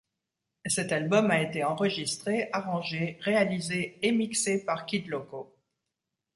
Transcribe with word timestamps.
Cet 0.65 0.91
album 0.93 1.29
a 1.29 1.43
été 1.43 1.63
enregistré, 1.63 2.49
arrangé, 2.53 3.17
réalisé 3.21 3.99
et 4.01 4.11
mixé 4.11 4.65
par 4.65 4.87
Kid 4.87 5.05
Loco. 5.05 5.55